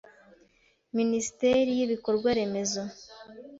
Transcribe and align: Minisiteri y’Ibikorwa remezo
Minisiteri 0.97 1.69
y’Ibikorwa 1.79 2.29
remezo 2.39 2.81